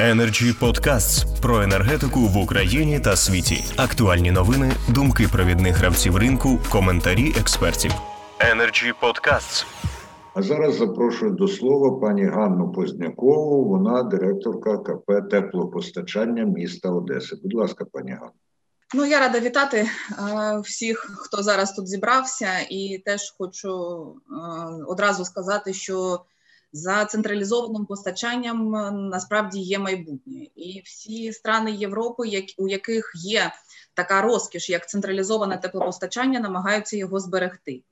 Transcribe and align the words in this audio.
Energy 0.00 0.52
Podcasts 0.60 1.40
про 1.42 1.62
енергетику 1.62 2.20
в 2.20 2.36
Україні 2.36 3.00
та 3.00 3.16
світі. 3.16 3.64
Актуальні 3.76 4.30
новини, 4.30 4.72
думки 4.88 5.28
провідних 5.32 5.76
гравців 5.76 6.16
ринку, 6.16 6.58
коментарі 6.70 7.34
експертів. 7.40 7.92
Energy 8.40 8.92
Podcasts. 9.02 9.66
А 10.34 10.42
зараз 10.42 10.76
запрошую 10.76 11.30
до 11.30 11.48
слова 11.48 12.00
пані 12.00 12.24
Ганну 12.24 12.72
Познякову. 12.72 13.64
Вона 13.64 14.02
директорка 14.02 14.78
КП 14.78 15.30
теплопостачання 15.30 16.44
міста 16.44 16.90
Одеси. 16.90 17.36
Будь 17.42 17.54
ласка, 17.54 17.84
пані 17.92 18.10
Ганна. 18.10 18.32
Ну, 18.94 19.04
я 19.04 19.20
рада 19.20 19.40
вітати 19.40 19.76
е, 19.78 19.88
всіх, 20.60 21.10
хто 21.18 21.42
зараз 21.42 21.72
тут 21.72 21.88
зібрався, 21.88 22.48
і 22.70 23.02
теж 23.04 23.34
хочу 23.38 23.70
е, 23.70 24.34
одразу 24.86 25.24
сказати, 25.24 25.72
що 25.72 26.20
за 26.74 27.04
централізованим 27.04 27.86
постачанням 27.86 28.74
е, 28.74 28.90
насправді 28.90 29.60
є 29.60 29.78
майбутнє, 29.78 30.46
і 30.56 30.82
всі 30.84 31.32
страни 31.32 31.72
Європи, 31.72 32.46
у 32.58 32.68
яких 32.68 33.12
є 33.14 33.52
така 33.94 34.22
розкіш, 34.22 34.70
як 34.70 34.88
централізоване 34.88 35.58
теплопостачання, 35.58 36.40
намагаються 36.40 36.96
його 36.96 37.20
зберегти. 37.20 37.82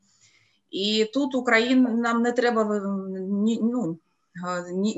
І 0.71 1.11
тут 1.15 1.35
Україна 1.35 1.91
нам 1.91 2.23
не 2.23 2.33
треба 2.33 2.81
ну, 3.63 3.99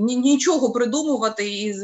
нічого 0.06 0.73
придумувати 0.73 1.51
і 1.51 1.75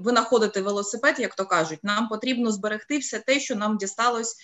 винаходити 0.00 0.62
велосипед, 0.62 1.16
як 1.18 1.34
то 1.34 1.46
кажуть. 1.46 1.80
Нам 1.82 2.08
потрібно 2.08 2.52
зберегти 2.52 2.98
все 2.98 3.18
те, 3.18 3.40
що 3.40 3.56
нам 3.56 3.76
дісталось 3.76 4.36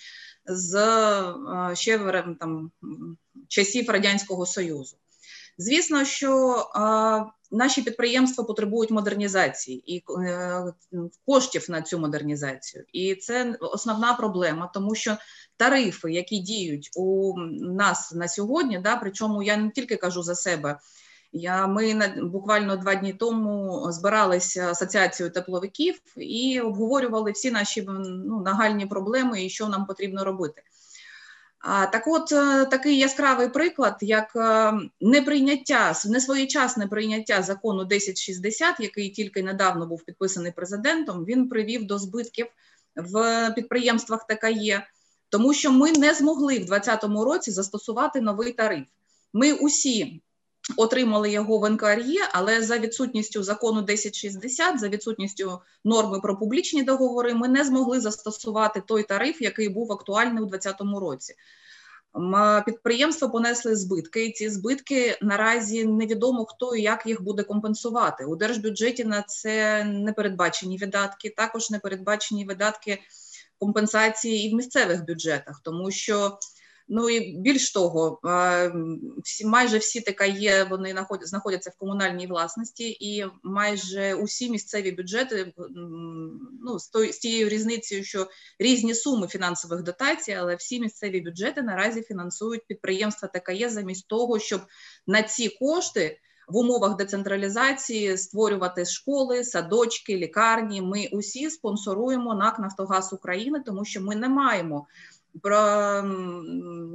з 0.45 0.75
е, 0.75 1.75
ще 1.75 2.23
там 2.39 2.71
часів 3.47 3.89
радянського 3.89 4.45
союзу. 4.45 4.97
Звісно, 5.57 6.05
що 6.05 6.63
наші 7.51 7.81
підприємства 7.81 8.43
потребують 8.43 8.91
модернізації 8.91 9.95
і 9.95 10.03
е, 10.19 10.63
коштів 11.25 11.65
на 11.69 11.81
цю 11.81 11.99
модернізацію, 11.99 12.83
і 12.93 13.15
це 13.15 13.57
основна 13.59 14.13
проблема, 14.13 14.71
тому 14.73 14.95
що 14.95 15.17
тарифи, 15.57 16.11
які 16.11 16.39
діють 16.39 16.89
у 16.95 17.33
нас 17.61 18.13
на 18.13 18.27
сьогодні, 18.27 18.79
да, 18.79 18.95
причому 18.95 19.43
я 19.43 19.57
не 19.57 19.69
тільки 19.69 19.95
кажу 19.95 20.23
за 20.23 20.35
себе. 20.35 20.79
Я 21.31 21.67
ми 21.67 22.13
буквально 22.23 22.77
два 22.77 22.95
дні 22.95 23.13
тому 23.13 23.85
збиралися 23.91 24.69
асоціацією 24.71 25.33
тепловиків 25.33 25.99
і 26.17 26.59
обговорювали 26.59 27.31
всі 27.31 27.51
наші 27.51 27.81
ну, 28.25 28.41
нагальні 28.41 28.85
проблеми 28.85 29.45
і 29.45 29.49
що 29.49 29.67
нам 29.67 29.85
потрібно 29.85 30.23
робити. 30.23 30.61
Так, 31.63 32.03
от 32.07 32.31
е, 32.31 32.65
такий 32.65 32.97
яскравий 32.97 33.49
приклад, 33.49 33.97
як 34.01 34.35
е, 34.35 34.73
неприйняття, 35.01 35.93
несвоєчасне 36.05 36.87
прийняття 36.87 37.41
закону 37.41 37.79
1060, 37.79 38.79
який 38.79 39.09
тільки 39.09 39.43
недавно 39.43 39.87
був 39.87 40.03
підписаний 40.03 40.51
президентом, 40.51 41.25
він 41.25 41.49
привів 41.49 41.87
до 41.87 41.97
збитків 41.97 42.47
в 42.95 43.49
підприємствах 43.55 44.27
ТКЄ, 44.27 44.87
тому 45.29 45.53
що 45.53 45.71
ми 45.71 45.91
не 45.91 46.13
змогли 46.13 46.53
в 46.53 46.65
2020 46.65 47.03
році 47.25 47.51
застосувати 47.51 48.21
новий 48.21 48.51
тариф. 48.51 48.87
Ми 49.33 49.53
усі 49.53 50.21
отримали 50.77 51.31
його 51.31 51.57
в 51.57 51.69
НКРЄ, 51.69 52.29
але 52.33 52.61
за 52.61 52.77
відсутністю 52.77 53.43
закону 53.43 53.79
1060, 53.79 54.79
за 54.79 54.89
відсутністю 54.89 55.61
норми 55.85 56.19
про 56.19 56.39
публічні 56.39 56.83
договори, 56.83 57.33
ми 57.33 57.47
не 57.47 57.63
змогли 57.63 57.99
застосувати 57.99 58.83
той 58.87 59.03
тариф, 59.03 59.41
який 59.41 59.69
був 59.69 59.91
актуальний 59.91 60.43
у 60.43 60.45
2020 60.45 61.01
році. 61.01 61.35
Підприємства 62.65 63.27
понесли 63.27 63.75
збитки, 63.75 64.25
і 64.25 64.31
ці 64.31 64.49
збитки 64.49 65.17
наразі 65.21 65.85
невідомо 65.85 66.45
хто 66.45 66.75
і 66.75 66.81
як 66.81 67.05
їх 67.05 67.23
буде 67.23 67.43
компенсувати. 67.43 68.25
У 68.25 68.35
держбюджеті 68.35 69.03
на 69.03 69.21
це 69.21 69.83
не 69.83 70.13
передбачені 70.13 70.77
видатки, 70.77 71.29
також 71.29 71.69
не 71.69 71.79
передбачені 71.79 72.45
видатки 72.45 72.99
компенсації 73.59 74.47
і 74.47 74.53
в 74.53 74.55
місцевих 74.55 75.05
бюджетах, 75.05 75.61
тому 75.63 75.91
що 75.91 76.39
Ну 76.89 77.09
і 77.09 77.37
більш 77.37 77.71
того, 77.71 78.19
майже 79.45 79.77
всі 79.77 80.01
ТКЄ 80.01 80.67
вони 80.69 80.95
знаходяться 81.21 81.69
в 81.69 81.75
комунальній 81.77 82.27
власності, 82.27 82.97
і 82.99 83.25
майже 83.43 84.13
усі 84.13 84.49
місцеві 84.49 84.91
бюджети 84.91 85.53
ну 86.63 86.79
з 86.79 86.91
з 87.11 87.17
тією 87.17 87.49
різницею, 87.49 88.03
що 88.03 88.27
різні 88.59 88.95
суми 88.95 89.27
фінансових 89.27 89.83
дотацій, 89.83 90.31
але 90.31 90.55
всі 90.55 90.79
місцеві 90.79 91.21
бюджети 91.21 91.61
наразі 91.61 92.01
фінансують 92.01 92.67
підприємства 92.67 93.27
ТКЄ 93.27 93.69
замість 93.69 94.07
того, 94.07 94.39
щоб 94.39 94.61
на 95.07 95.23
ці 95.23 95.49
кошти. 95.49 96.19
В 96.47 96.57
умовах 96.57 96.95
децентралізації 96.95 98.17
створювати 98.17 98.85
школи, 98.85 99.43
садочки, 99.43 100.17
лікарні. 100.17 100.81
Ми 100.81 101.09
усі 101.11 101.49
спонсоруємо 101.49 102.35
НАК 102.35 102.59
Нафтогаз 102.59 103.13
України, 103.13 103.63
тому 103.65 103.85
що 103.85 104.01
ми 104.01 104.15
не 104.15 104.29
маємо 104.29 104.87
про 105.43 106.03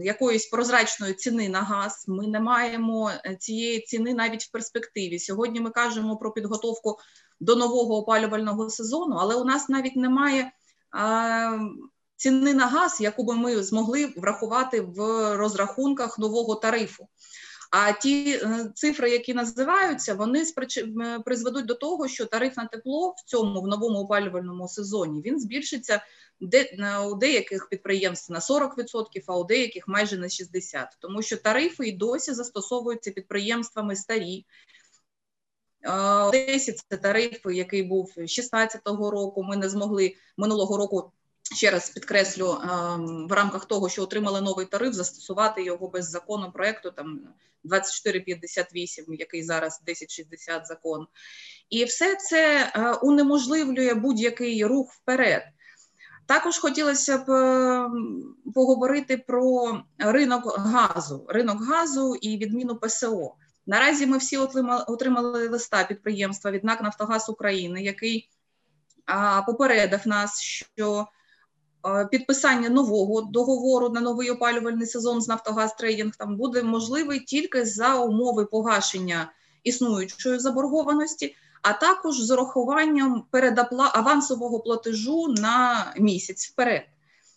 якоїсь 0.03 0.47
прозрачної 0.47 1.15
ціни 1.15 1.49
на 1.49 1.63
газ. 1.63 2.05
Ми 2.09 2.27
не 2.27 2.41
маємо 2.41 3.11
е, 3.11 3.37
цієї 3.37 3.81
ціни 3.81 4.15
навіть 4.15 4.45
в 4.45 4.51
перспективі. 4.51 5.19
Сьогодні 5.19 5.61
ми 5.61 5.71
кажемо 5.71 6.17
про 6.17 6.33
підготовку 6.33 6.99
до 7.41 7.57
нового 7.57 7.97
опалювального 7.97 8.71
сезону, 8.71 9.17
але 9.21 9.35
у 9.35 9.45
нас 9.45 9.69
навіть 9.69 9.97
немає 9.97 10.53
а, 10.91 11.59
ціни 12.17 12.55
на 12.55 12.67
газ, 12.67 13.01
яку 13.01 13.25
би 13.25 13.35
ми 13.35 13.63
змогли 13.63 14.13
врахувати 14.17 14.81
в 14.81 14.97
розрахунках 15.37 16.19
нового 16.19 16.55
тарифу. 16.55 17.09
А 17.73 17.93
ті 17.93 18.33
е, 18.33 18.73
цифри, 18.75 19.11
які 19.11 19.35
називаються, 19.35 20.15
вони 20.15 20.45
призведуть 21.25 21.67
до 21.67 21.75
того, 21.75 22.09
що 22.09 22.27
тариф 22.27 22.57
на 22.57 22.67
тепло 22.67 23.15
в 23.19 23.31
цьому 23.31 23.61
в 23.61 23.67
новому 23.67 23.99
опалювальному 23.99 24.69
сезоні 24.69 25.23
він 25.23 25.41
збільшиться 25.41 26.03
де 26.41 26.77
у 26.99 27.15
деяких 27.15 27.69
підприємств 27.69 28.33
на 28.33 28.39
40%, 28.39 29.25
а 29.27 29.39
у 29.39 29.45
деяких 29.45 29.89
майже 29.89 30.19
на 30.19 30.27
60%. 30.27 30.87
Тому 31.01 31.23
що 31.23 31.37
тарифи 31.37 31.89
і 31.89 31.93
досі 31.93 32.35
застосовуються 32.35 33.11
підприємствами 33.11 33.97
старі. 33.97 34.47
Одесі 36.29 36.73
це 36.73 36.97
тариф, 36.97 37.41
який 37.45 37.83
був 37.83 38.05
2016 38.05 38.81
року. 38.87 39.43
Ми 39.43 39.57
не 39.57 39.69
змогли 39.69 40.15
минулого 40.37 40.77
року. 40.77 41.13
Ще 41.55 41.71
раз 41.71 41.91
підкреслю 41.91 42.59
в 43.29 43.33
рамках 43.33 43.65
того, 43.65 43.89
що 43.89 44.03
отримали 44.03 44.41
новий 44.41 44.67
тариф, 44.67 44.95
застосувати 44.95 45.65
його 45.65 45.89
без 45.89 46.11
закону 46.11 46.53
проекту 46.53 46.91
там 46.91 47.21
2458, 47.65 49.05
який 49.15 49.43
зараз 49.43 49.81
1060 49.83 50.67
закон, 50.67 51.07
і 51.71 51.85
все 51.85 52.17
це 52.17 52.73
унеможливлює 53.03 53.95
будь-який 53.95 54.65
рух 54.65 54.93
вперед. 54.93 55.43
Також 56.27 56.59
хотілося 56.59 57.19
б 57.19 57.31
ем, 57.31 58.35
поговорити 58.55 59.17
про 59.17 59.79
ринок 59.99 60.59
газу, 60.59 61.27
ринок 61.29 61.65
газу 61.65 62.15
і 62.15 62.37
відміну 62.37 62.77
ПСО. 62.77 63.35
Наразі 63.67 64.07
ми 64.07 64.19
всі 64.19 64.37
отримали 64.87 65.49
листа 65.49 65.85
підприємства 65.85 66.51
від 66.51 66.65
НАК 66.65 66.83
Нафтогаз 66.83 67.29
України, 67.29 67.83
який 67.83 68.31
попередив 69.47 70.01
нас, 70.05 70.41
що 70.41 71.07
підписання 72.11 72.69
нового 72.69 73.21
договору 73.21 73.89
на 73.89 74.01
новий 74.01 74.31
опалювальний 74.31 74.87
сезон 74.87 75.21
з 75.21 75.29
Нафтогаз 75.29 75.75
Трейдінг 75.75 76.17
там 76.17 76.37
буде 76.37 76.63
можливий 76.63 77.21
тільки 77.21 77.65
за 77.65 77.97
умови 77.97 78.45
погашення 78.45 79.33
існуючої 79.65 80.39
заборгованості 80.39 81.37
а 81.63 81.73
також 81.73 82.21
з 82.21 82.31
урахуванням 82.31 83.25
передапла 83.31 83.91
авансового 83.95 84.61
платежу 84.61 85.29
на 85.29 85.87
місяць 85.99 86.47
вперед. 86.47 86.83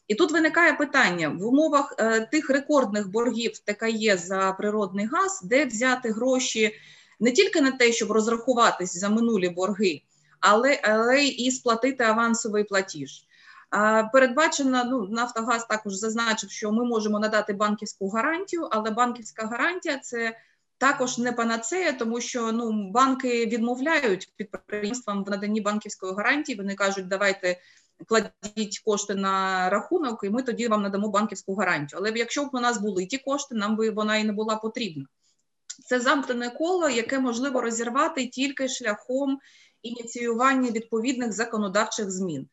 І 0.08 0.16
тут 0.16 0.32
виникає 0.32 0.74
питання 0.74 1.30
в 1.30 1.48
умовах 1.48 1.96
е, 1.98 2.22
тих 2.32 2.50
рекордних 2.50 3.12
боргів 3.12 3.52
ТКЄ 3.58 4.18
за 4.18 4.56
природний 4.58 5.06
газ, 5.06 5.42
де 5.44 5.66
взяти 5.66 6.12
гроші 6.12 6.72
не 7.20 7.32
тільки 7.32 7.62
на 7.62 7.72
те, 7.72 7.92
щоб 7.92 8.12
розрахуватись 8.12 8.98
за 8.98 9.10
минулі 9.10 9.50
борги, 9.50 10.02
але 10.40 10.80
але 10.84 11.26
і 11.26 11.52
сплатити 11.52 12.04
авансовий 12.04 12.64
платіж. 12.64 13.26
Передбачено, 14.14 14.84
ну 14.86 15.08
Нафтогаз 15.08 15.66
також 15.66 15.94
зазначив, 15.94 16.52
що 16.52 16.72
ми 16.72 16.86
можемо 16.86 17.20
надати 17.20 17.54
банківську 17.54 18.10
гарантію, 18.10 18.68
але 18.72 18.92
банківська 18.92 19.46
гарантія 19.46 19.98
це 19.98 20.38
також 20.78 21.18
не 21.18 21.32
панацея, 21.32 21.94
тому 21.94 22.22
що 22.22 22.52
ну 22.52 22.92
банки 22.92 23.46
відмовляють 23.46 24.34
підприємствам 24.36 25.24
в 25.24 25.30
наданні 25.30 25.62
банківської 25.62 26.14
гарантії. 26.14 26.58
Вони 26.58 26.76
кажуть, 26.76 27.08
давайте 27.08 27.58
кладіть 28.08 28.80
кошти 28.80 29.16
на 29.16 29.70
рахунок, 29.70 30.24
і 30.24 30.30
ми 30.30 30.44
тоді 30.44 30.68
вам 30.68 30.82
надамо 30.82 31.10
банківську 31.10 31.56
гарантію. 31.56 32.00
Але 32.00 32.12
якщо 32.12 32.46
б 32.46 32.50
у 32.54 32.60
нас 32.60 32.78
були 32.78 33.06
ті 33.06 33.18
кошти, 33.18 33.56
нам 33.56 33.76
би 33.76 33.90
вона 33.90 34.18
і 34.18 34.24
не 34.24 34.34
була 34.34 34.56
потрібна. 34.56 35.06
Це 35.86 36.00
замкнене 36.00 36.50
коло, 36.50 36.90
яке 36.90 37.20
можливо 37.20 37.62
розірвати 37.62 38.28
тільки 38.28 38.68
шляхом 38.68 39.40
ініціювання 39.82 40.72
відповідних 40.72 41.34
законодавчих 41.34 42.12
змін. 42.12 42.48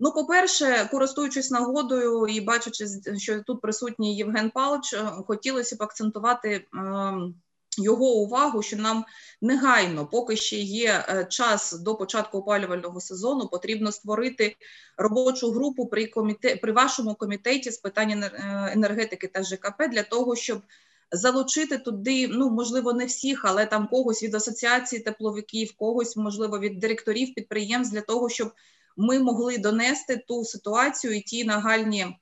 Ну, 0.00 0.12
по-перше, 0.12 0.88
користуючись 0.90 1.50
нагодою 1.50 2.26
і 2.26 2.40
бачачи, 2.40 2.86
що 3.16 3.42
тут 3.42 3.60
присутній 3.60 4.16
Євген 4.16 4.50
Павлович, 4.50 4.94
хотілося 5.26 5.76
б 5.76 5.82
акцентувати. 5.82 6.66
Ем, 6.74 7.34
його 7.78 8.14
увагу, 8.14 8.62
що 8.62 8.76
нам 8.76 9.04
негайно, 9.42 10.06
поки 10.06 10.36
ще 10.36 10.56
є 10.56 11.04
е, 11.08 11.24
час 11.24 11.72
до 11.72 11.94
початку 11.94 12.38
опалювального 12.38 13.00
сезону, 13.00 13.48
потрібно 13.48 13.92
створити 13.92 14.56
робочу 14.96 15.50
групу 15.50 15.86
при 15.86 16.06
комітет 16.06 16.60
при 16.60 16.72
вашому 16.72 17.14
комітеті 17.14 17.70
з 17.70 17.78
питань 17.78 18.22
е, 18.22 18.32
енергетики 18.72 19.26
та 19.26 19.42
ЖКП 19.42 19.88
для 19.92 20.02
того, 20.02 20.36
щоб 20.36 20.62
залучити 21.10 21.78
туди, 21.78 22.28
ну 22.28 22.50
можливо, 22.50 22.92
не 22.92 23.06
всіх, 23.06 23.44
але 23.44 23.66
там 23.66 23.88
когось 23.88 24.22
від 24.22 24.34
асоціації 24.34 25.02
тепловиків, 25.02 25.76
когось 25.76 26.16
можливо 26.16 26.58
від 26.58 26.78
директорів 26.78 27.34
підприємств 27.34 27.94
для 27.94 28.00
того, 28.00 28.28
щоб 28.28 28.52
ми 28.96 29.18
могли 29.18 29.58
донести 29.58 30.16
ту 30.16 30.44
ситуацію 30.44 31.16
і 31.16 31.20
ті 31.20 31.44
нагальні 31.44 32.16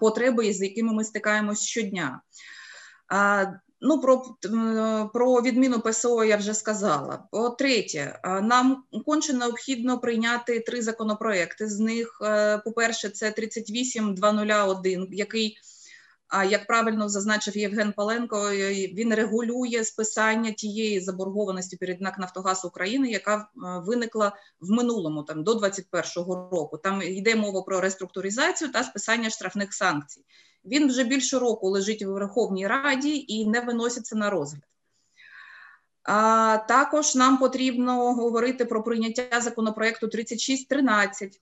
потреби, 0.00 0.52
з 0.52 0.62
якими 0.62 0.92
ми 0.92 1.04
стикаємось 1.04 1.62
щодня. 1.62 2.20
Ну, 3.82 4.00
про 4.00 4.22
про 5.12 5.42
відміну 5.42 5.80
ПСО 5.80 6.24
я 6.24 6.36
вже 6.36 6.54
сказала. 6.54 7.24
По 7.30 7.50
третє, 7.50 8.20
нам 8.24 8.84
конче 9.06 9.32
необхідно 9.32 9.98
прийняти 9.98 10.60
три 10.60 10.82
законопроекти. 10.82 11.68
З 11.68 11.80
них, 11.80 12.18
е, 12.22 12.58
по-перше, 12.58 13.08
це 13.08 13.30
38.201, 13.30 15.06
який 15.10 15.58
а 16.30 16.44
як 16.44 16.66
правильно 16.66 17.08
зазначив 17.08 17.56
Євген 17.56 17.92
Паленко, 17.92 18.48
е, 18.48 18.72
він 18.72 19.14
регулює 19.14 19.84
списання 19.84 20.52
тієї 20.52 21.00
заборгованості 21.00 21.76
перед 21.76 22.00
НАК 22.00 22.18
Нафтогаз 22.18 22.64
України, 22.64 23.10
яка 23.10 23.36
е, 23.36 23.46
виникла 23.86 24.36
в 24.60 24.70
минулому, 24.70 25.22
там 25.22 25.44
до 25.44 25.54
2021 25.54 26.32
року. 26.32 26.78
Там 26.78 27.02
йде 27.02 27.36
мова 27.36 27.62
про 27.62 27.80
реструктуризацію 27.80 28.72
та 28.72 28.84
списання 28.84 29.30
штрафних 29.30 29.74
санкцій. 29.74 30.24
Він 30.64 30.88
вже 30.88 31.04
більше 31.04 31.38
року 31.38 31.68
лежить 31.68 32.02
у 32.02 32.12
Верховній 32.12 32.66
Раді 32.66 33.24
і 33.28 33.46
не 33.46 33.60
виноситься 33.60 34.16
на 34.16 34.30
розгляд. 34.30 34.62
А 36.02 36.58
також 36.68 37.14
нам 37.14 37.38
потрібно 37.38 38.14
говорити 38.14 38.64
про 38.64 38.82
прийняття 38.82 39.40
законопроекту 39.40 40.08
3613, 40.08 41.40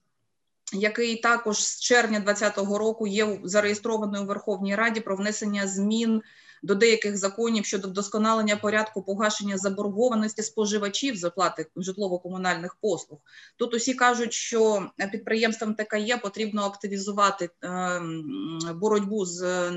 який 0.73 1.15
також 1.15 1.63
з 1.63 1.79
червня 1.79 2.19
2020 2.19 2.79
року 2.79 3.07
є 3.07 3.39
зареєстрований 3.43 4.21
у 4.21 4.25
Верховній 4.25 4.75
Раді 4.75 4.99
про 4.99 5.15
внесення 5.15 5.67
змін 5.67 6.21
до 6.63 6.75
деяких 6.75 7.17
законів 7.17 7.65
щодо 7.65 7.87
вдосконалення 7.87 8.55
порядку 8.55 9.03
погашення 9.03 9.57
заборгованості 9.57 10.41
споживачів 10.41 11.17
з 11.17 11.31
житлово-комунальних 11.75 12.75
послуг. 12.81 13.19
Тут 13.57 13.73
усі 13.73 13.93
кажуть, 13.93 14.33
що 14.33 14.89
підприємствам 15.11 15.75
ТКЄ 15.75 16.17
потрібно 16.17 16.61
активізувати 16.61 17.49
ем, 17.61 18.59
боротьбу 18.75 19.25
з 19.25 19.71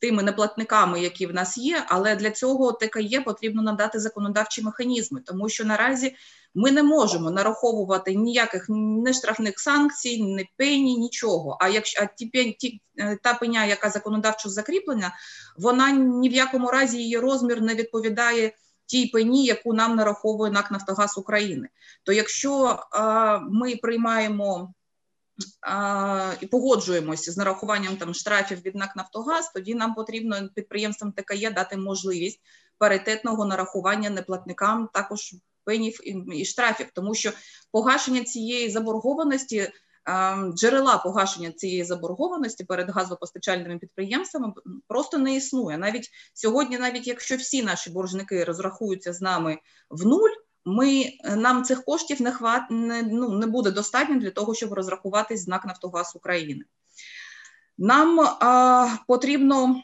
тими 0.00 0.22
неплатниками, 0.22 1.00
які 1.00 1.26
в 1.26 1.34
нас 1.34 1.58
є, 1.58 1.84
але 1.88 2.16
для 2.16 2.30
цього 2.30 2.72
ТКЄ 2.72 3.20
потрібно 3.20 3.62
надати 3.62 4.00
законодавчі 4.00 4.62
механізми, 4.62 5.20
тому 5.26 5.48
що 5.48 5.64
наразі 5.64 6.16
ми 6.54 6.70
не 6.70 6.82
можемо 6.82 7.30
нараховувати 7.30 8.14
ніяких 8.14 8.66
не 8.68 9.12
штрафних 9.12 9.60
санкцій, 9.60 10.22
не 10.22 10.44
пені, 10.56 10.96
нічого. 10.96 11.56
А 11.60 11.68
якщо 11.68 12.02
а 12.02 12.06
ті, 12.06 12.52
ті 12.58 12.80
е, 12.98 13.18
та 13.22 13.34
пеня, 13.34 13.64
яка 13.64 13.90
законодавчо 13.90 14.48
закріплена, 14.48 15.14
вона 15.58 15.90
ні 15.90 16.28
в 16.28 16.32
якому 16.32 16.70
разі 16.70 16.98
її 16.98 17.18
розмір 17.18 17.62
не 17.62 17.74
відповідає. 17.74 18.52
Тій 18.86 19.06
пені, 19.06 19.44
яку 19.44 19.74
нам 19.74 19.96
нараховує 19.96 20.52
НАК 20.52 20.70
Нафтогаз 20.70 21.18
України, 21.18 21.68
то 22.02 22.12
якщо 22.12 22.78
а, 22.92 23.38
ми 23.38 23.76
приймаємо 23.76 24.74
і 26.40 26.46
погоджуємося 26.46 27.32
з 27.32 27.36
нарахуванням 27.36 27.96
там 27.96 28.14
штрафів 28.14 28.60
від 28.60 28.74
НАК 28.74 28.96
Нафтогаз, 28.96 29.50
тоді 29.54 29.74
нам 29.74 29.94
потрібно 29.94 30.48
підприємствам 30.54 31.12
ТКЄ 31.12 31.50
дати 31.50 31.76
можливість 31.76 32.40
паритетного 32.78 33.44
нарахування 33.44 34.10
неплатникам 34.10 34.88
також 34.92 35.34
пенів 35.64 36.00
і 36.34 36.44
штрафів, 36.44 36.86
тому 36.94 37.14
що 37.14 37.32
погашення 37.72 38.24
цієї 38.24 38.70
заборгованості. 38.70 39.72
Джерела 40.54 40.98
погашення 40.98 41.52
цієї 41.52 41.84
заборгованості 41.84 42.64
перед 42.64 42.90
газопостачальними 42.90 43.78
підприємствами 43.78 44.52
просто 44.88 45.18
не 45.18 45.36
існує. 45.36 45.78
Навіть 45.78 46.10
сьогодні, 46.34 46.78
навіть 46.78 47.06
якщо 47.06 47.36
всі 47.36 47.62
наші 47.62 47.90
боржники 47.90 48.44
розрахуються 48.44 49.12
з 49.12 49.20
нами 49.20 49.58
в 49.90 50.06
нуль, 50.06 50.30
ми 50.64 51.04
нам 51.36 51.64
цих 51.64 51.84
коштів 51.84 52.22
не 52.22 52.32
хват 52.32 52.62
не, 52.70 53.02
ну, 53.02 53.28
не 53.28 53.46
буде 53.46 53.70
достатньо 53.70 54.16
для 54.18 54.30
того, 54.30 54.54
щоб 54.54 54.72
розрахуватись 54.72 55.44
знак 55.44 55.64
Нафтогаз 55.64 56.16
України. 56.16 56.64
Нам 57.78 58.20
а, 58.20 58.88
потрібно 59.06 59.82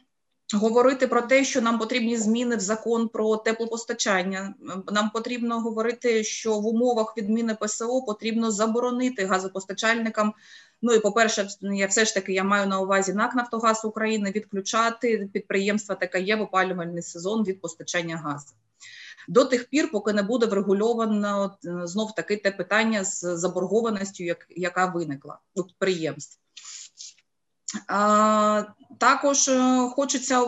говорити 0.55 1.07
про 1.07 1.23
те, 1.23 1.45
що 1.45 1.61
нам 1.61 1.79
потрібні 1.79 2.17
зміни 2.17 2.57
в 2.57 2.61
закон 2.61 3.09
про 3.09 3.37
теплопостачання. 3.37 4.55
Нам 4.93 5.11
потрібно 5.11 5.61
говорити, 5.61 6.25
що 6.25 6.59
в 6.59 6.67
умовах 6.67 7.15
відміни 7.17 7.55
ПСО 7.55 8.03
потрібно 8.03 8.51
заборонити 8.51 9.27
газопостачальникам. 9.27 10.35
Ну 10.83 10.93
і 10.93 11.01
по 11.01 11.13
перше, 11.13 11.49
я 11.61 11.87
все 11.87 12.05
ж 12.05 12.15
таки 12.15 12.33
я 12.33 12.45
маю 12.45 12.67
на 12.67 12.81
увазі 12.81 13.13
НАК 13.13 13.35
Нафтогаз 13.35 13.85
України 13.85 14.31
відключати 14.31 15.29
підприємства 15.33 15.95
ТКЄ 15.95 16.37
в 16.37 16.41
опалювальний 16.41 17.03
сезон 17.03 17.45
від 17.45 17.61
постачання 17.61 18.17
газу 18.17 18.55
до 19.29 19.45
тих 19.45 19.69
пір, 19.69 19.91
поки 19.91 20.13
не 20.13 20.23
буде 20.23 20.47
врегульовано 20.47 21.57
е, 21.65 21.87
знов 21.87 22.15
таки 22.15 22.37
те 22.37 22.51
питання 22.51 23.05
з 23.05 23.37
заборгованістю, 23.37 24.25
як, 24.25 24.47
яка 24.51 24.87
виникла 24.87 25.39
у 25.55 25.63
підприємств. 25.63 26.41
Також 28.99 29.49
е, 29.49 29.89
хочеться 29.95 30.43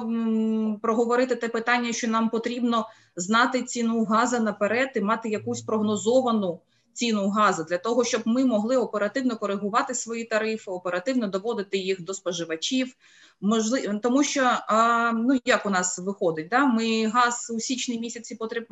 проговорити 0.83 1.35
те 1.35 1.49
питання, 1.49 1.93
що 1.93 2.09
нам 2.09 2.29
потрібно 2.29 2.89
знати 3.17 3.63
ціну 3.63 4.05
газу 4.05 4.41
наперед 4.41 4.93
і 4.95 5.01
мати 5.01 5.29
якусь 5.29 5.63
прогнозовану 5.63 6.61
ціну 6.99 7.29
газу 7.29 7.65
для 7.65 7.79
того, 7.79 8.05
щоб 8.05 8.23
ми 8.25 8.45
могли 8.45 8.77
оперативно 8.77 9.37
коригувати 9.37 9.95
свої 9.95 10.25
тарифи, 10.25 10.71
оперативно 10.71 11.29
доводити 11.29 11.79
їх 11.79 12.03
до 12.03 12.15
споживачів. 12.15 12.95
Можливо, 13.41 13.99
тому 14.03 14.25
що 14.25 14.59
ну 15.15 15.41
як 15.45 15.67
у 15.67 15.71
нас 15.71 15.99
виходить, 15.99 16.49
да 16.49 16.67
ми 16.67 17.07
газ 17.07 17.53
у 17.55 17.61
січні 17.61 17.99
місяці 18.01 18.35
потреб 18.35 18.67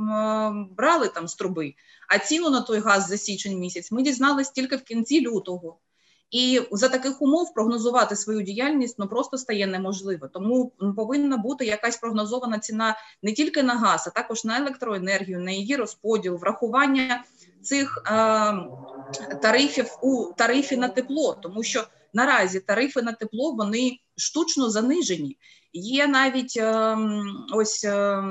брали 0.70 1.08
там 1.08 1.28
з 1.28 1.34
труби, 1.34 1.75
а 2.08 2.19
ціну 2.19 2.50
на 2.50 2.61
той 2.61 2.81
газ 2.81 3.08
за 3.08 3.19
січень 3.19 3.58
місяць 3.58 3.93
ми 3.93 4.02
дізнались 4.02 4.50
тільки 4.50 4.76
в 4.76 4.82
кінці 4.82 5.20
лютого. 5.20 5.79
І 6.31 6.61
за 6.73 6.88
таких 6.88 7.23
умов 7.23 7.55
прогнозувати 7.55 8.17
свою 8.17 8.43
діяльність 8.43 8.99
ну 8.99 9.08
просто 9.08 9.38
стає 9.38 9.67
неможливо. 9.67 10.28
Тому 10.28 10.73
повинна 10.96 11.37
бути 11.37 11.64
якась 11.64 11.96
прогнозована 11.96 12.58
ціна 12.58 12.96
не 13.23 13.32
тільки 13.32 13.62
на 13.62 13.75
газ, 13.75 14.05
а 14.06 14.11
також 14.11 14.44
на 14.44 14.58
електроенергію, 14.58 15.40
на 15.40 15.50
її 15.50 15.76
розподіл, 15.76 16.37
врахування 16.37 17.25
цих 17.62 18.02
е, 18.06 18.11
тарифів 19.43 19.98
у 20.03 20.32
тарифі 20.36 20.77
на 20.77 20.89
тепло, 20.89 21.39
тому 21.43 21.62
що 21.62 21.84
наразі 22.15 22.60
тарифи 22.60 23.03
на 23.03 23.12
тепло 23.12 23.53
вони 23.53 23.98
штучно 24.17 24.70
занижені. 24.70 25.36
Є 25.72 26.06
навіть 26.06 26.56
е, 26.56 26.96
ось 27.55 27.84
е, 27.84 28.22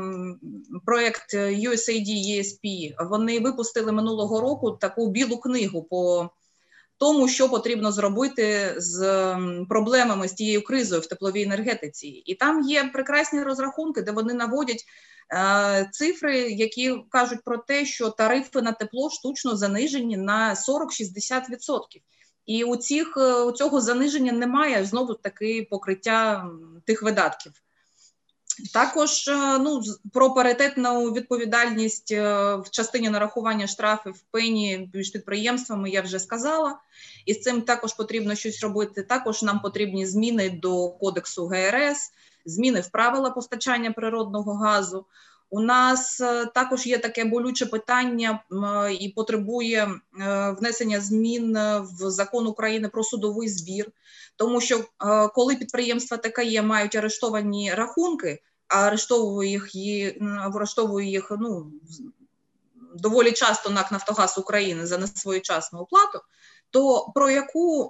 проект 0.86 1.34
USAID 1.34 2.08
ESP, 2.08 2.94
Вони 3.10 3.40
випустили 3.40 3.92
минулого 3.92 4.42
року 4.42 4.72
таку 4.72 5.08
білу 5.08 5.38
книгу 5.38 5.84
по 5.84 6.30
тому, 6.98 7.28
що 7.28 7.50
потрібно 7.50 7.92
зробити 7.92 8.76
з 8.78 9.00
проблемами 9.70 10.28
з 10.28 10.34
тією 10.34 10.64
кризою 10.64 11.02
в 11.02 11.06
тепловій 11.08 11.44
енергетиці, 11.44 12.08
і 12.08 12.36
там 12.36 12.62
є 12.62 12.84
прекрасні 12.84 13.44
розрахунки, 13.44 14.02
де 14.02 14.12
вони 14.12 14.34
наводять 14.34 14.86
Е, 15.34 15.90
цифри, 15.92 16.40
які 16.40 16.98
кажуть 17.10 17.44
про 17.44 17.58
те, 17.58 17.86
що 17.86 18.10
тарифи 18.10 18.62
на 18.62 18.72
тепло 18.72 19.10
штучно 19.10 19.56
занижені 19.56 20.18
на 20.18 20.56
40-60%. 20.56 21.80
І 22.46 22.64
у 22.64 22.76
цих 22.76 23.18
е, 23.18 23.44
у 23.44 23.52
цього 23.52 23.82
заниження 23.82 24.32
немає 24.32 24.86
знову 24.86 25.14
таки 25.14 25.68
покриття 25.70 26.50
тих 26.86 27.04
видатків. 27.04 27.52
Також 28.74 29.28
е, 29.28 29.58
ну, 29.58 29.82
про 30.14 30.34
паритетну 30.34 31.12
відповідальність 31.12 32.12
в 32.12 32.64
частині 32.72 33.10
нарахування 33.10 33.68
штрафів 33.68 34.16
пені 34.32 34.90
між 34.94 35.10
підприємствами 35.10 35.90
я 35.90 36.02
вже 36.02 36.20
сказала, 36.20 36.80
і 37.26 37.34
з 37.34 37.42
цим 37.42 37.62
також 37.62 37.94
потрібно 37.94 38.36
щось 38.36 38.64
робити. 38.64 39.04
Також 39.04 39.44
нам 39.44 39.60
потрібні 39.60 40.06
зміни 40.06 40.50
до 40.50 40.90
кодексу 40.90 41.48
ГРС 41.48 42.12
зміни 42.46 42.82
в 42.82 42.90
правила 42.90 43.30
постачання 43.30 43.92
природного 43.92 44.54
газу. 44.54 45.06
У 45.56 45.60
нас 45.60 46.22
е, 46.22 46.46
також 46.46 46.86
є 46.86 46.98
таке 46.98 47.26
болюче 47.26 47.66
питання 47.66 48.44
і 49.00 49.10
потребує 49.10 49.82
е, 49.84 50.56
внесення 50.60 51.02
змін 51.02 51.58
в 51.82 52.10
закон 52.10 52.48
України 52.48 52.90
про 52.90 53.04
судовий 53.04 53.50
збір, 53.50 53.92
тому 54.36 54.62
що 54.62 54.80
е, 54.80 54.84
коли 55.28 55.56
підприємства 55.56 56.18
ТКЄ 56.18 56.62
мають 56.62 56.96
арештовані 56.96 57.74
рахунки, 57.74 58.42
а 58.68 58.82
арештовує 58.82 59.50
їх 59.50 59.70
арештовує 60.56 61.10
їх 61.10 61.32
ну 61.40 61.72
доволі 62.96 63.32
часто 63.32 63.70
НАК 63.70 63.92
Нафтогаз 63.92 64.38
України 64.38 64.86
за 64.86 64.98
несвоєчасну 64.98 65.80
оплату, 65.80 66.20
то 66.70 67.12
про 67.16 67.30
яку 67.30 67.90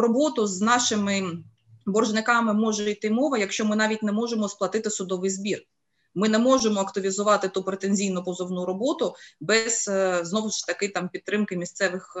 роботу 0.00 0.46
з 0.46 0.60
нашими 0.60 1.38
боржниками 1.86 2.54
може 2.54 2.90
йти 2.90 3.10
мова, 3.10 3.38
якщо 3.38 3.64
ми 3.64 3.76
навіть 3.76 4.02
не 4.02 4.12
можемо 4.12 4.48
сплатити 4.48 4.90
судовий 4.90 5.30
збір. 5.30 5.66
Ми 6.14 6.28
не 6.28 6.38
можемо 6.38 6.80
активізувати 6.80 7.48
ту 7.48 7.62
претензійну 7.62 8.24
позовну 8.24 8.64
роботу 8.64 9.14
без 9.40 9.90
знову 10.22 10.50
ж 10.50 10.66
таки 10.66 10.88
там 10.88 11.08
підтримки 11.08 11.56
місцевих 11.56 12.16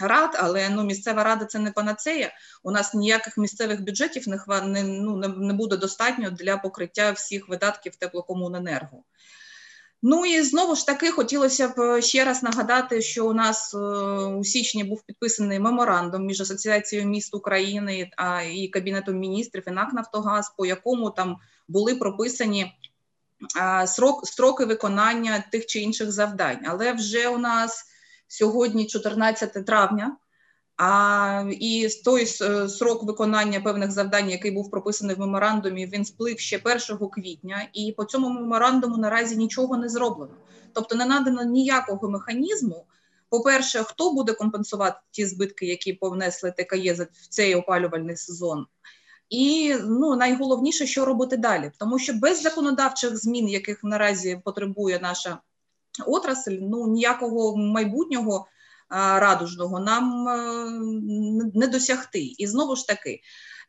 рад, 0.00 0.36
але 0.40 0.68
ну 0.68 0.84
місцева 0.84 1.24
рада 1.24 1.44
це 1.44 1.58
не 1.58 1.72
панацея. 1.72 2.32
У 2.62 2.70
нас 2.70 2.94
ніяких 2.94 3.38
місцевих 3.38 3.82
бюджетів 3.82 4.28
не 4.28 4.38
не, 4.62 4.82
ну, 4.82 5.16
не, 5.16 5.28
не 5.28 5.52
буде 5.52 5.76
достатньо 5.76 6.30
для 6.30 6.56
покриття 6.56 7.12
всіх 7.12 7.48
видатків 7.48 7.96
теплокомуненерго. 7.96 9.02
Ну 10.06 10.26
і 10.26 10.42
знову 10.42 10.76
ж 10.76 10.86
таки 10.86 11.10
хотілося 11.10 11.68
б 11.68 12.02
ще 12.02 12.24
раз 12.24 12.42
нагадати, 12.42 13.02
що 13.02 13.28
у 13.28 13.32
нас 13.32 13.74
е, 13.74 13.78
у 14.24 14.44
січні 14.44 14.84
був 14.84 15.02
підписаний 15.06 15.60
меморандум 15.60 16.26
між 16.26 16.40
Асоціацією 16.40 17.08
міст 17.08 17.34
України 17.34 18.10
і 18.54 18.68
Кабінетом 18.68 19.18
міністрів 19.18 19.62
і 19.66 19.70
НАК 19.70 19.92
Нафтогаз, 19.92 20.54
по 20.56 20.66
якому 20.66 21.10
там 21.10 21.36
були 21.68 21.94
прописані 21.94 22.72
а, 23.56 23.86
срок, 23.86 24.26
строки 24.26 24.64
виконання 24.64 25.44
тих 25.52 25.66
чи 25.66 25.80
інших 25.80 26.12
завдань. 26.12 26.60
Але 26.66 26.92
вже 26.92 27.28
у 27.28 27.38
нас 27.38 27.84
сьогодні 28.28 28.86
14 28.86 29.66
травня. 29.66 30.16
А 30.76 31.44
і 31.50 31.88
той 32.04 32.22
е, 32.22 32.68
срок 32.68 33.02
виконання 33.02 33.60
певних 33.60 33.92
завдань, 33.92 34.30
який 34.30 34.50
був 34.50 34.70
прописаний 34.70 35.16
в 35.16 35.18
меморандумі, 35.18 35.86
він 35.86 36.04
сплив 36.04 36.38
ще 36.38 36.60
1 36.90 37.08
квітня, 37.08 37.68
і 37.72 37.94
по 37.96 38.04
цьому 38.04 38.28
меморандуму 38.28 38.96
наразі 38.96 39.36
нічого 39.36 39.76
не 39.76 39.88
зроблено. 39.88 40.34
Тобто 40.72 40.94
не 40.94 41.06
надано 41.06 41.44
ніякого 41.44 42.10
механізму. 42.10 42.86
По-перше, 43.28 43.78
хто 43.78 44.12
буде 44.12 44.32
компенсувати 44.32 44.96
ті 45.10 45.26
збитки, 45.26 45.66
які 45.66 45.92
повнесли 45.92 46.50
ТКЄ 46.50 46.92
в 46.92 47.26
цей 47.28 47.54
опалювальний 47.54 48.16
сезон, 48.16 48.66
і 49.30 49.74
ну 49.84 50.16
найголовніше, 50.16 50.86
що 50.86 51.04
робити 51.04 51.36
далі, 51.36 51.72
тому 51.78 51.98
що 51.98 52.12
без 52.14 52.42
законодавчих 52.42 53.16
змін, 53.16 53.48
яких 53.48 53.84
наразі 53.84 54.40
потребує 54.44 54.98
наша 55.02 55.38
отрасль, 56.06 56.56
ну 56.60 56.86
ніякого 56.86 57.56
майбутнього 57.56 58.46
радужного 58.90 59.80
нам 59.80 60.28
е, 60.28 60.70
не 61.54 61.66
досягти. 61.66 62.20
І 62.20 62.46
знову 62.46 62.76
ж 62.76 62.86
таки, 62.86 63.20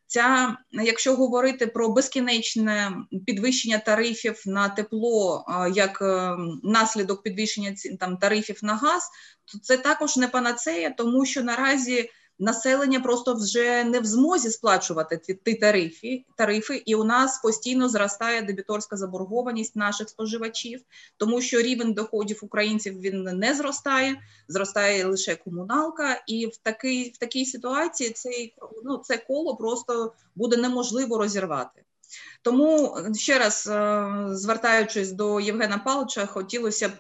ця, 0.07 0.57
якщо 0.71 1.15
говорити 1.15 1.67
про 1.67 1.89
безкінечне 1.89 2.91
підвищення 3.25 3.77
тарифів 3.77 4.43
на 4.45 4.69
тепло 4.69 5.45
як 5.73 6.01
е, 6.01 6.35
наслідок 6.63 7.23
підвищення 7.23 7.75
там 7.99 8.17
тарифів 8.17 8.59
на 8.61 8.75
газ, 8.75 9.09
то 9.51 9.59
це 9.59 9.77
також 9.77 10.17
не 10.17 10.27
панацея, 10.27 10.89
тому 10.97 11.25
що 11.25 11.43
наразі 11.43 12.09
населення 12.39 12.99
просто 12.99 13.33
вже 13.33 13.83
не 13.83 13.99
в 13.99 14.05
змозі 14.05 14.49
сплачувати 14.49 15.17
ті, 15.17 15.53
тарифи, 15.53 16.23
тарифи, 16.37 16.83
і 16.85 16.95
у 16.95 17.03
нас 17.03 17.41
постійно 17.41 17.89
зростає 17.89 18.41
дебіторська 18.41 18.97
заборгованість 18.97 19.75
наших 19.75 20.09
споживачів, 20.09 20.81
тому 21.17 21.41
що 21.41 21.61
рівень 21.61 21.93
доходів 21.93 22.39
українців 22.41 23.01
він 23.01 23.23
не 23.23 23.53
зростає, 23.53 24.21
зростає 24.47 25.05
лише 25.05 25.35
комуналка, 25.35 26.23
і 26.27 26.45
в 26.47 26.57
такій 26.57 27.11
в 27.15 27.17
такій 27.17 27.45
ситуації 27.45 28.09
цей 28.09 28.55
ну 28.83 28.97
це 28.97 29.17
коло 29.17 29.55
просто 29.55 30.13
буде 30.35 30.57
неможливо 30.57 31.17
розірвати. 31.17 31.81
Тому 32.41 32.97
ще 33.15 33.39
раз 33.39 33.67
е, 33.67 34.11
звертаючись 34.31 35.11
до 35.11 35.39
Євгена 35.39 35.77
Павловича, 35.77 36.25
хотілося 36.25 36.89
б 36.89 36.91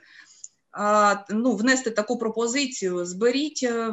ну, 1.29 1.55
внести 1.55 1.91
таку 1.91 2.17
пропозицію: 2.17 3.05
зберіть 3.05 3.63
е, 3.63 3.91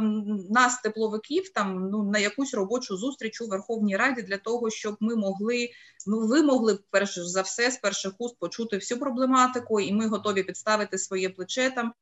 нас, 0.51 0.81
тепловиків, 0.81 1.53
там 1.53 1.89
ну 1.91 2.03
на 2.03 2.19
якусь 2.19 2.55
робочу 2.55 2.97
зустріч 2.97 3.41
у 3.41 3.47
Верховній 3.47 3.97
Раді 3.97 4.23
для 4.23 4.39
того, 4.39 4.71
щоб 4.71 4.97
ми 5.01 5.17
могли 5.17 5.71
ну 6.07 6.27
ви 6.27 6.43
могли 6.43 6.79
перш 6.91 7.19
за 7.19 7.43
все 7.43 7.71
з 7.71 7.77
перших 7.77 8.12
уст 8.19 8.39
почути 8.39 8.77
всю 8.77 9.01
проблематику, 9.01 9.81
і 9.81 9.93
ми 9.93 10.09
готові 10.09 10.43
підставити 10.43 10.99
своє 10.99 11.31
плече 11.31 11.71
там. 11.71 11.93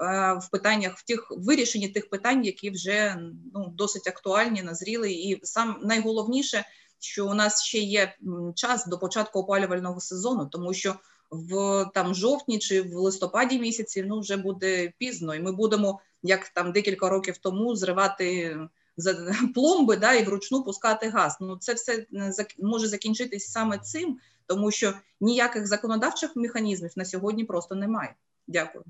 Е, 0.00 0.32
в 0.32 0.50
питаннях 0.50 0.96
в 0.96 1.04
тих 1.04 1.26
вирішенні 1.30 1.88
тих 1.88 2.10
питань, 2.10 2.44
які 2.44 2.70
вже 2.70 3.16
ну 3.54 3.72
досить 3.76 4.06
актуальні, 4.06 4.62
назріли, 4.62 5.12
і 5.12 5.40
сам 5.42 5.80
найголовніше, 5.82 6.64
що 6.98 7.26
у 7.26 7.34
нас 7.34 7.62
ще 7.62 7.78
є 7.78 8.16
час 8.54 8.86
до 8.86 8.98
початку 8.98 9.38
опалювального 9.38 10.00
сезону, 10.00 10.46
тому 10.46 10.74
що 10.74 10.94
в 11.30 11.84
там 11.94 12.14
жовтні 12.14 12.58
чи 12.58 12.82
в 12.82 12.94
листопаді 12.94 13.58
місяці 13.58 14.04
ну 14.08 14.20
вже 14.20 14.36
буде 14.36 14.92
пізно, 14.98 15.34
і 15.34 15.40
ми 15.40 15.52
будемо 15.52 16.00
як 16.22 16.48
там 16.48 16.72
декілька 16.72 17.08
років 17.08 17.38
тому 17.38 17.76
зривати 17.76 18.58
за 18.96 19.32
пломби 19.54 19.96
да, 19.96 20.14
і 20.14 20.24
вручну 20.24 20.62
пускати 20.62 21.08
газ. 21.08 21.36
Ну 21.40 21.56
це 21.56 21.74
все 21.74 22.06
може 22.58 22.86
закінчитись 22.86 23.50
саме 23.50 23.78
цим, 23.78 24.18
тому 24.46 24.70
що 24.70 24.92
ніяких 25.20 25.66
законодавчих 25.66 26.36
механізмів 26.36 26.90
на 26.96 27.04
сьогодні 27.04 27.44
просто 27.44 27.74
немає. 27.74 28.14
Дякую. 28.46 28.84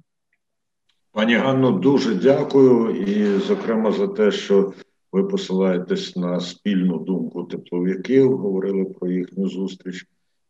Пані 1.13 1.35
Ганно, 1.35 1.71
дуже 1.71 2.15
дякую, 2.15 3.03
і, 3.03 3.41
зокрема, 3.41 3.93
за 3.93 4.09
те, 4.09 4.31
що 4.31 4.73
ви 5.13 5.25
посилаєтесь 5.25 6.17
на 6.17 6.41
спільну 6.41 6.99
думку 6.99 7.45
тепловиків, 7.45 8.37
говорили 8.37 8.85
про 8.85 9.11
їхню 9.11 9.49
зустріч 9.49 10.07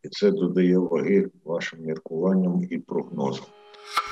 і 0.08 0.10
це 0.10 0.30
додає 0.30 0.78
ваги 0.78 1.26
вашим 1.44 1.78
міркуванням 1.80 2.62
і 2.70 2.78
прогнозам. 2.78 3.44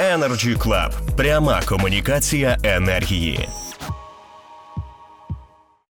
Energy 0.01 0.59
Club. 0.59 0.91
пряма 1.17 1.63
комунікація 1.69 2.59
енергії. 2.65 3.49